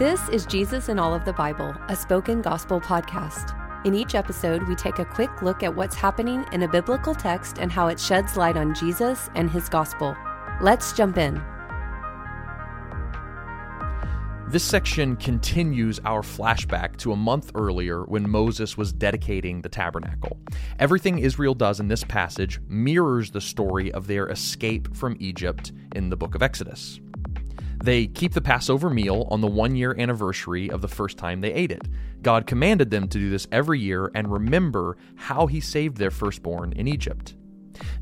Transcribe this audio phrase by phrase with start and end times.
[0.00, 3.54] This is Jesus in All of the Bible, a spoken gospel podcast.
[3.84, 7.58] In each episode, we take a quick look at what's happening in a biblical text
[7.58, 10.16] and how it sheds light on Jesus and his gospel.
[10.62, 11.34] Let's jump in.
[14.48, 20.38] This section continues our flashback to a month earlier when Moses was dedicating the tabernacle.
[20.78, 26.08] Everything Israel does in this passage mirrors the story of their escape from Egypt in
[26.08, 27.00] the book of Exodus.
[27.82, 31.52] They keep the Passover meal on the one year anniversary of the first time they
[31.52, 31.88] ate it.
[32.20, 36.72] God commanded them to do this every year and remember how he saved their firstborn
[36.74, 37.34] in Egypt.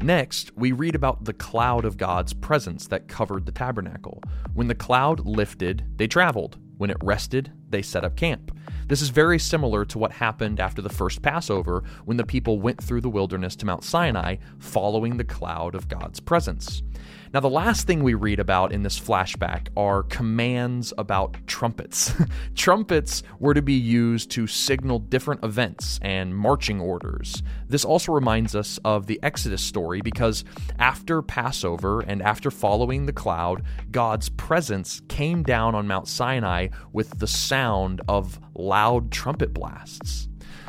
[0.02, 4.20] Next, we read about the cloud of God's presence that covered the tabernacle.
[4.54, 6.58] When the cloud lifted, they traveled.
[6.78, 8.56] When it rested, they set up camp.
[8.88, 12.82] This is very similar to what happened after the first Passover when the people went
[12.82, 16.82] through the wilderness to Mount Sinai following the cloud of God's presence.
[17.34, 22.12] Now, the last thing we read about in this flashback are commands about trumpets.
[22.54, 27.42] trumpets were to be used to signal different events and marching orders.
[27.68, 30.44] This also reminds us of the Exodus story because
[30.78, 37.18] after Passover and after following the cloud, God's presence came down on Mount Sinai with
[37.18, 40.28] the sound of loud trumpet blasts.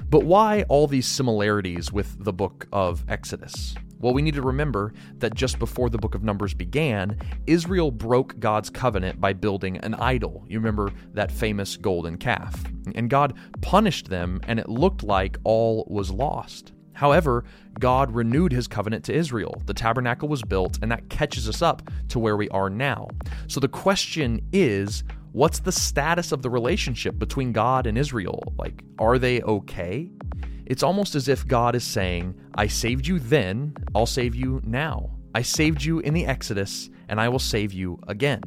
[0.10, 3.76] But why all these similarities with the book of Exodus?
[4.00, 8.40] Well, we need to remember that just before the book of Numbers began, Israel broke
[8.40, 10.46] God's covenant by building an idol.
[10.48, 12.64] You remember that famous golden calf.
[12.96, 16.72] And God punished them, and it looked like all was lost.
[16.94, 17.44] However,
[17.80, 19.62] God renewed his covenant to Israel.
[19.66, 23.08] The tabernacle was built, and that catches us up to where we are now.
[23.48, 28.54] So the question is what's the status of the relationship between God and Israel?
[28.58, 30.10] Like, are they okay?
[30.70, 35.10] It's almost as if God is saying, I saved you then, I'll save you now.
[35.34, 38.44] I saved you in the Exodus, and I will save you again.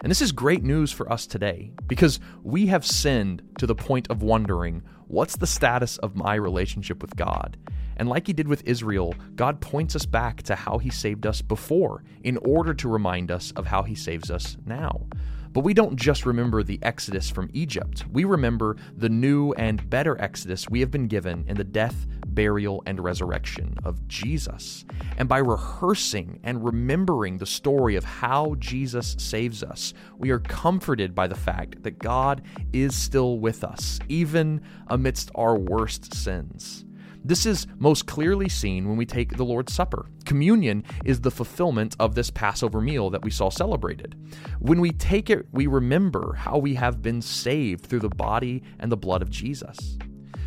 [0.00, 4.08] And this is great news for us today because we have sinned to the point
[4.08, 7.58] of wondering what's the status of my relationship with God?
[7.98, 11.42] And like he did with Israel, God points us back to how he saved us
[11.42, 15.06] before in order to remind us of how he saves us now.
[15.52, 20.20] But we don't just remember the exodus from Egypt, we remember the new and better
[20.20, 24.84] exodus we have been given in the death, burial, and resurrection of Jesus.
[25.18, 31.16] And by rehearsing and remembering the story of how Jesus saves us, we are comforted
[31.16, 36.84] by the fact that God is still with us, even amidst our worst sins.
[37.22, 40.06] This is most clearly seen when we take the Lord's Supper.
[40.24, 44.16] Communion is the fulfillment of this Passover meal that we saw celebrated.
[44.58, 48.90] When we take it, we remember how we have been saved through the body and
[48.90, 49.98] the blood of Jesus.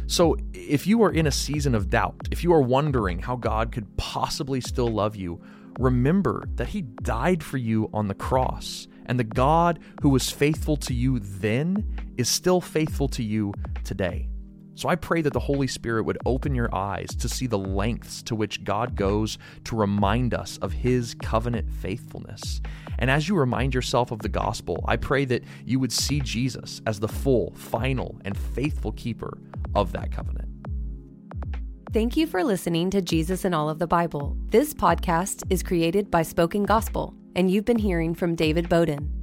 [0.08, 3.72] So, if you are in a season of doubt, if you are wondering how God
[3.72, 5.42] could possibly still love you,
[5.80, 8.88] remember that He died for you on the cross.
[9.06, 11.86] And the God who was faithful to you then
[12.18, 13.54] is still faithful to you
[13.84, 14.28] today.
[14.76, 18.24] So I pray that the Holy Spirit would open your eyes to see the lengths
[18.24, 22.62] to which God goes to remind us of His covenant faithfulness.
[22.98, 26.82] And as you remind yourself of the gospel, I pray that you would see Jesus
[26.86, 29.38] as the full, final, and faithful keeper
[29.76, 30.50] of that covenant.
[31.92, 34.36] Thank you for listening to Jesus in All of the Bible.
[34.50, 39.23] This podcast is created by Spoken Gospel, and you've been hearing from David Bowden.